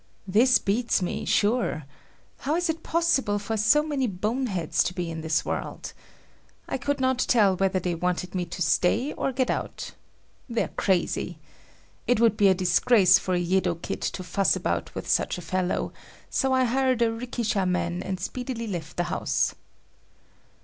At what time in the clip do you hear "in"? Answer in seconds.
5.11-5.21